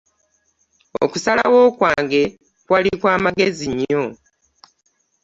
Okusalawo 1.03 1.61
kwange 1.77 2.21
kwali 2.65 2.91
kwa 3.01 3.13
magezi 3.23 3.65
nnyo. 3.71 4.03